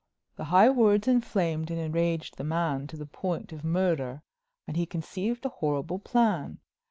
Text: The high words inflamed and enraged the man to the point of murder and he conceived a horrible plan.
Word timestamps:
The 0.35 0.45
high 0.45 0.71
words 0.71 1.07
inflamed 1.07 1.69
and 1.69 1.79
enraged 1.79 2.37
the 2.37 2.43
man 2.43 2.87
to 2.87 2.97
the 2.97 3.05
point 3.05 3.53
of 3.53 3.63
murder 3.63 4.23
and 4.67 4.75
he 4.75 4.87
conceived 4.87 5.45
a 5.45 5.49
horrible 5.49 5.99
plan. 5.99 6.57